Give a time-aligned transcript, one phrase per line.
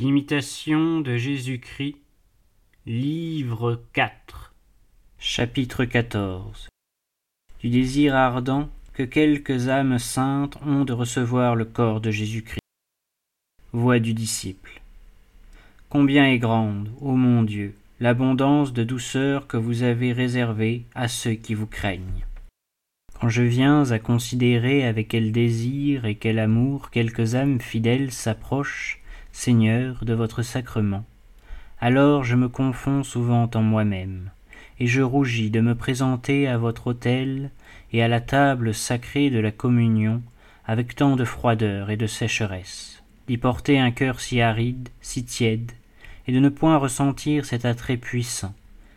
[0.00, 1.98] L'imitation de Jésus-Christ,
[2.86, 4.54] livre 4,
[5.18, 6.70] chapitre 14
[7.60, 12.62] Du désir ardent que quelques âmes saintes ont de recevoir le corps de Jésus-Christ.
[13.72, 14.80] Voix du disciple.
[15.90, 21.34] Combien est grande, ô mon Dieu, l'abondance de douceur que vous avez réservée à ceux
[21.34, 22.24] qui vous craignent.
[23.20, 28.99] Quand je viens à considérer avec quel désir et quel amour quelques âmes fidèles s'approchent,
[29.32, 31.04] Seigneur, de votre sacrement,
[31.80, 34.30] alors je me confonds souvent en moi-même,
[34.78, 37.50] et je rougis de me présenter à votre autel
[37.92, 40.22] et à la table sacrée de la communion
[40.66, 45.72] avec tant de froideur et de sécheresse, d'y porter un cœur si aride, si tiède,
[46.26, 48.54] et de ne point ressentir cet attrait puissant,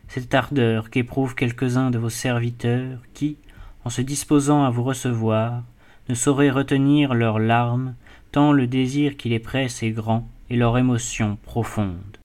[0.08, 3.38] cette ardeur qu'éprouvent quelques-uns de vos serviteurs qui,
[3.86, 5.64] en se disposant à vous recevoir,
[6.10, 7.96] ne sauraient retenir leurs larmes
[8.32, 12.18] tant le désir qui les presse est grand et leur émotion profonde.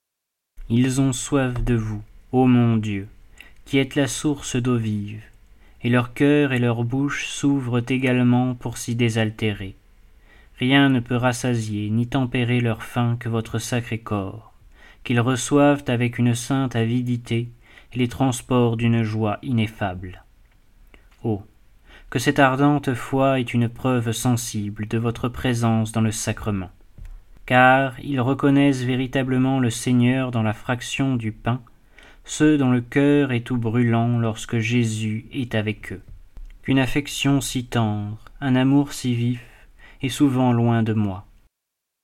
[0.70, 3.09] Ils ont soif de vous, ô mon Dieu,
[3.65, 5.23] qui êtes la source d'eau vive,
[5.82, 9.76] et leur cœur et leur bouche s'ouvrent également pour s'y désaltérer.
[10.59, 14.52] Rien ne peut rassasier ni tempérer leur faim que votre sacré corps,
[15.04, 17.48] qu'ils reçoivent avec une sainte avidité
[17.92, 20.24] et les transports d'une joie ineffable.
[21.23, 21.42] Oh
[22.10, 26.70] que cette ardente foi est une preuve sensible de votre présence dans le sacrement.
[27.45, 31.60] Car ils reconnaissent véritablement le Seigneur dans la fraction du pain,
[32.24, 36.02] ceux dont le cœur est tout brûlant lorsque Jésus est avec eux.
[36.62, 39.42] Qu'une affection si tendre, un amour si vif,
[40.02, 41.26] est souvent loin de moi.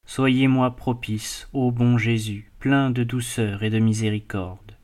[0.06, 4.77] Soyez-moi propice, ô bon Jésus, plein de douceur et de miséricorde.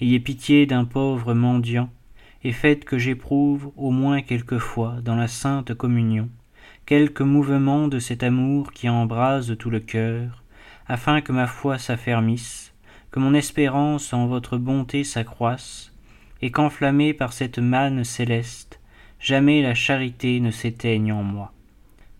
[0.00, 1.90] Ayez pitié d'un pauvre mendiant
[2.44, 6.28] et faites que j'éprouve au moins quelquefois dans la sainte communion
[6.86, 10.42] quelque mouvement de cet amour qui embrase tout le cœur,
[10.86, 12.74] afin que ma foi s'affermisse,
[13.10, 15.92] que mon espérance en votre bonté s'accroisse,
[16.40, 18.80] et qu'enflammée par cette manne céleste,
[19.20, 21.52] jamais la charité ne s'éteigne en moi.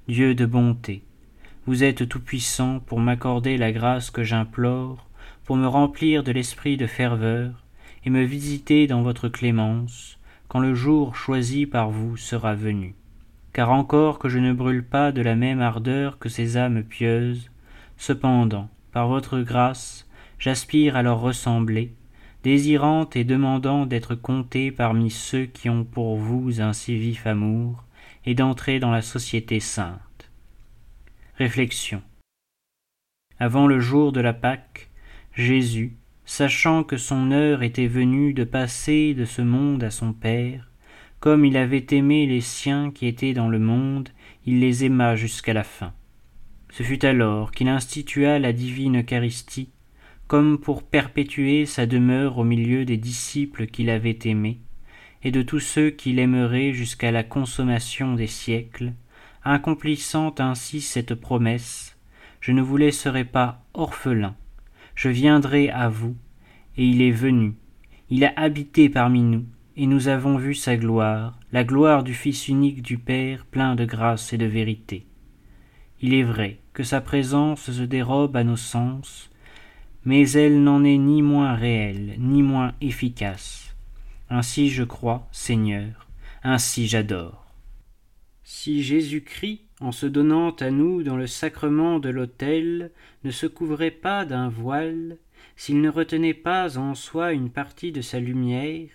[0.07, 1.03] Dieu de bonté,
[1.67, 5.09] vous êtes tout-puissant pour m'accorder la grâce que j'implore,
[5.45, 7.62] pour me remplir de l'esprit de ferveur,
[8.05, 10.19] et me visiter dans votre clémence,
[10.49, 12.95] quand le jour choisi par vous sera venu.
[13.53, 17.51] Car encore que je ne brûle pas de la même ardeur que ces âmes pieuses,
[17.97, 20.09] cependant, par votre grâce,
[20.39, 21.95] j'aspire à leur ressembler,
[22.43, 27.85] désirant et demandant d'être compté parmi ceux qui ont pour vous un si vif amour,
[28.25, 30.31] et d'entrer dans la société sainte.
[31.37, 32.03] Réflexion.
[33.39, 34.91] Avant le jour de la Pâque,
[35.35, 40.71] Jésus, sachant que son heure était venue de passer de ce monde à son Père,
[41.21, 44.09] comme il avait aimé les siens qui étaient dans le monde,
[44.45, 45.93] il les aima jusqu'à la fin.
[46.71, 49.71] Ce fut alors qu'il institua la divine Eucharistie,
[50.27, 54.61] comme pour perpétuer sa demeure au milieu des disciples qu'il avait aimés,
[55.23, 58.93] et de tous ceux qui l'aimeraient jusqu'à la consommation des siècles,
[59.45, 61.97] accomplissant ainsi cette promesse,
[62.41, 64.35] je ne vous laisserai pas orphelin,
[64.95, 66.17] je viendrai à vous,
[66.77, 67.55] et il est venu,
[68.11, 69.45] il a habité parmi nous,
[69.77, 73.85] et nous avons vu sa gloire, la gloire du Fils unique du Père, plein de
[73.85, 75.07] grâce et de vérité.
[76.01, 79.31] Il est vrai que sa présence se dérobe à nos sens,
[80.05, 83.75] mais elle n'en est ni moins réelle, ni moins efficace.
[84.29, 86.09] Ainsi je crois, Seigneur,
[86.43, 87.47] ainsi j'adore.
[88.43, 92.93] Si Jésus-Christ en se donnant à nous dans le sacrement de l'autel,
[93.25, 95.19] ne se couvrait pas d'un voile,
[95.57, 98.89] s'il ne retenait pas en soi une partie de sa lumière,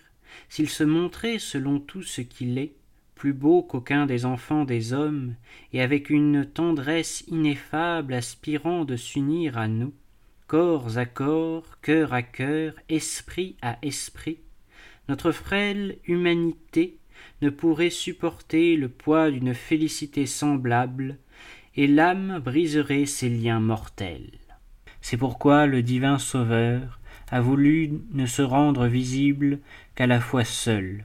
[0.48, 2.74] s'il se montrait selon tout ce qu'il est,
[3.14, 5.34] plus beau qu'aucun des enfants des hommes,
[5.72, 9.92] et avec une tendresse ineffable aspirant de s'unir à nous,
[10.46, 14.38] corps à corps, cœur à cœur, esprit à esprit,
[15.08, 16.97] notre frêle humanité
[17.42, 21.16] ne pourrait supporter le poids d'une félicité semblable,
[21.76, 24.38] et l'âme briserait ses liens mortels.
[25.00, 26.98] C'est pourquoi le divin Sauveur
[27.30, 29.60] a voulu ne se rendre visible
[29.94, 31.04] qu'à la foi seule,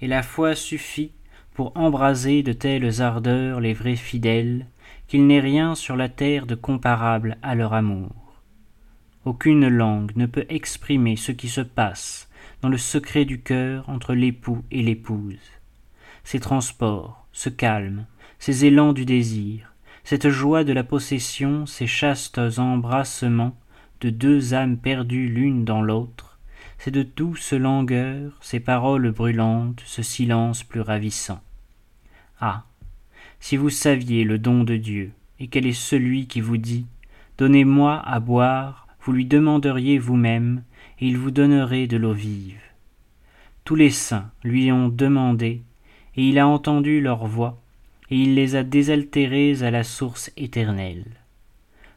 [0.00, 1.12] et la foi suffit
[1.54, 4.66] pour embraser de telles ardeurs les vrais fidèles,
[5.06, 8.42] qu'il n'est rien sur la terre de comparable à leur amour.
[9.24, 12.28] Aucune langue ne peut exprimer ce qui se passe
[12.62, 15.38] dans le secret du cœur entre l'époux et l'épouse
[16.24, 18.06] ces transports, ce calme,
[18.38, 23.56] ces élans du désir, cette joie de la possession, ces chastes embrassements
[24.00, 26.38] de deux âmes perdues l'une dans l'autre,
[26.78, 31.40] c'est de douces langueurs, ces paroles brûlantes, ce silence plus ravissant.
[32.40, 32.64] Ah.
[33.40, 36.86] Si vous saviez le don de Dieu, et quel est celui qui vous dit
[37.36, 40.62] Donnez-moi à boire, vous lui demanderiez vous-même,
[40.98, 42.60] et il vous donnerait de l'eau vive.
[43.64, 45.62] Tous les saints lui ont demandé,
[46.16, 47.62] et il a entendu leur voix,
[48.10, 51.04] et il les a désaltérés à la source éternelle.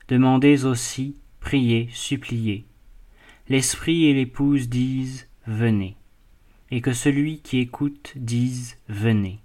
[0.10, 2.66] Demandez aussi, priez, suppliez.
[3.48, 5.96] L'esprit et l'épouse disent Venez,
[6.72, 9.40] et que celui qui écoute dise Venez,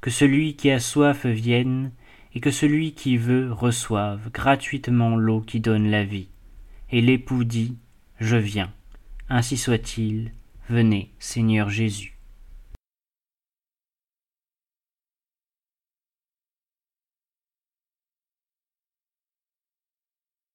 [0.00, 1.90] que celui qui a soif vienne,
[2.32, 6.28] et que celui qui veut reçoive gratuitement l'eau qui donne la vie.
[6.90, 7.76] Et l'époux dit
[8.20, 8.72] Je viens.
[9.28, 10.32] Ainsi soit-il.
[10.68, 12.15] Venez, Seigneur Jésus.